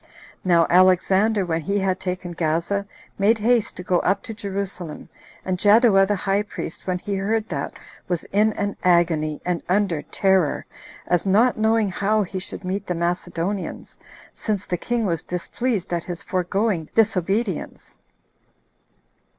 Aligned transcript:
Now 0.43 0.65
Alexander, 0.67 1.45
when 1.45 1.61
he 1.61 1.77
had 1.77 1.99
taken 1.99 2.31
Gaza, 2.31 2.87
made 3.19 3.37
haste 3.37 3.77
to 3.77 3.83
go 3.83 3.99
up 3.99 4.23
to 4.23 4.33
Jerusalem; 4.33 5.09
and 5.45 5.59
Jaddua 5.59 6.07
the 6.07 6.15
high 6.15 6.41
priest, 6.41 6.87
when 6.87 6.97
he 6.97 7.13
heard 7.13 7.47
that, 7.49 7.73
was 8.07 8.23
in 8.33 8.51
an 8.53 8.77
agony, 8.81 9.43
and 9.45 9.61
under 9.69 10.01
terror, 10.01 10.65
as 11.05 11.27
not 11.27 11.55
knowing 11.55 11.89
how 11.91 12.23
he 12.23 12.39
should 12.39 12.63
meet 12.65 12.87
the 12.87 12.95
Macedonians, 12.95 13.99
since 14.33 14.65
the 14.65 14.75
king 14.75 15.05
was 15.05 15.21
displeased 15.21 15.93
at 15.93 16.05
his 16.05 16.23
foregoing 16.23 16.89
disobedience. 16.95 17.99